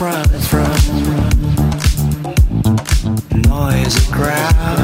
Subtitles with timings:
[0.00, 0.64] surprise from
[3.42, 4.80] noisy crowd.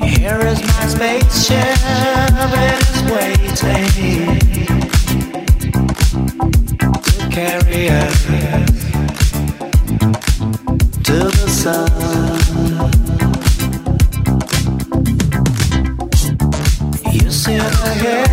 [0.00, 1.76] Here is my spaceship,
[2.64, 4.38] it's waiting
[7.02, 8.24] to carry us
[11.04, 11.90] to the sun.
[17.12, 18.32] You see the head.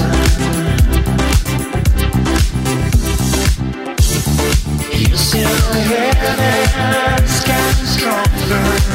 [6.39, 8.90] and stronger.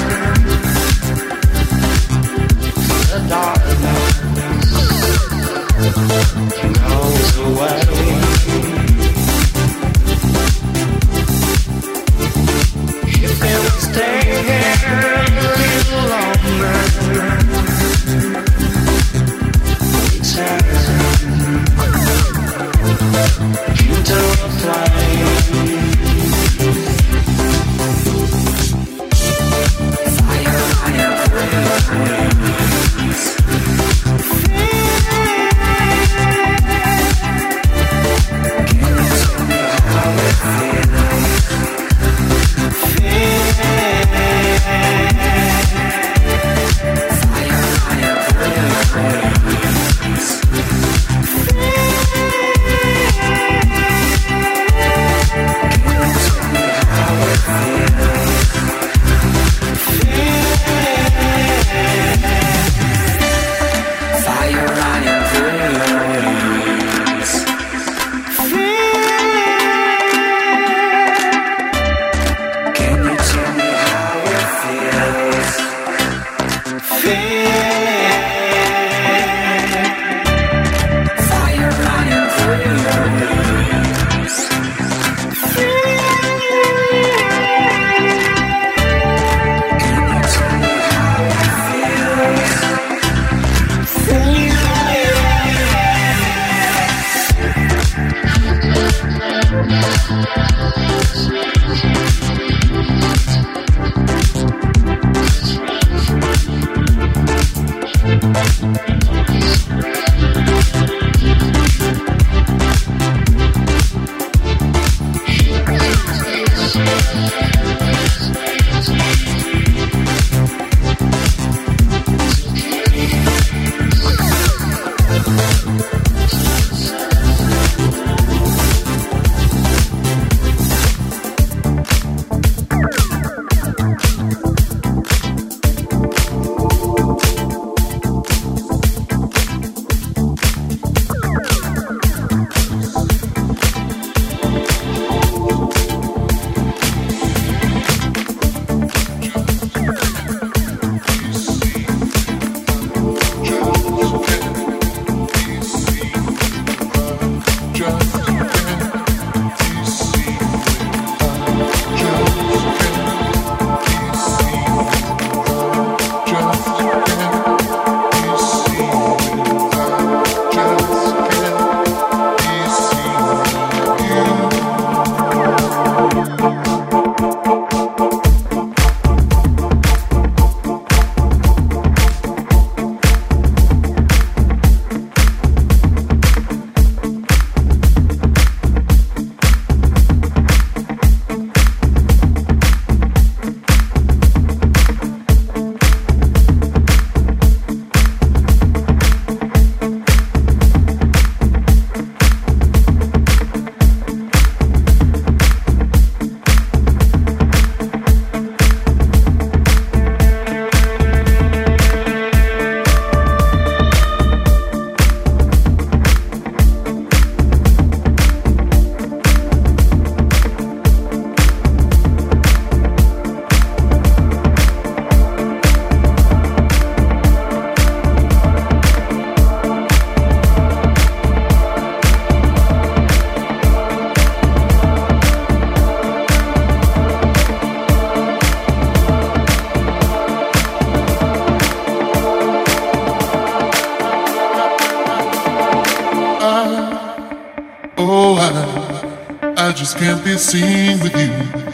[249.98, 251.65] Can't be seen with you.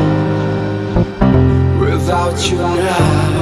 [1.80, 3.33] Without you now.